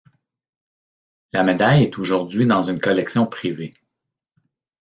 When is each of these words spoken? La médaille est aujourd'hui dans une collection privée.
La 1.31 1.43
médaille 1.43 1.83
est 1.83 1.99
aujourd'hui 1.99 2.47
dans 2.47 2.63
une 2.63 2.79
collection 2.79 3.27
privée. 3.27 3.75